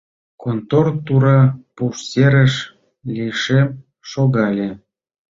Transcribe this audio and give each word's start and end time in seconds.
Контор 0.41 0.85
тура 1.05 1.39
пуш 1.75 1.95
серыш 2.09 2.53
лишем 3.15 3.69
шогале. 4.09 4.69